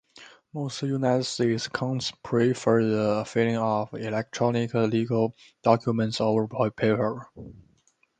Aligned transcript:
Most 0.51 0.81
United 0.81 1.25
States' 1.25 1.67
courts 1.67 2.11
prefer 2.23 2.83
the 2.83 3.23
filing 3.23 3.57
of 3.57 3.93
electronic 3.93 4.73
legal 4.73 5.35
documents 5.61 6.19
over 6.19 6.47
paper. 6.75 7.29